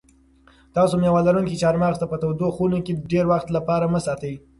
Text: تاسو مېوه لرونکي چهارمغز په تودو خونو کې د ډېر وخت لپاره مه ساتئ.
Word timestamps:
تاسو 0.75 0.93
مېوه 1.01 1.21
لرونکي 1.27 1.59
چهارمغز 1.61 1.99
په 2.11 2.17
تودو 2.21 2.47
خونو 2.55 2.79
کې 2.85 2.93
د 2.95 2.99
ډېر 3.11 3.25
وخت 3.31 3.47
لپاره 3.57 3.85
مه 3.93 3.99
ساتئ. 4.05 4.33